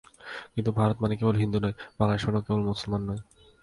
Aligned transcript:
কিন্তু 0.53 0.69
ভারত 0.79 0.97
মানেই 1.01 1.19
কেবল 1.19 1.35
হিন্দু 1.43 1.57
নয়, 1.63 1.75
বাংলাদেশ 1.97 2.23
মানেই 2.27 2.45
কেবল 2.45 2.61
মুসলমান 2.71 3.01
নয়। 3.09 3.21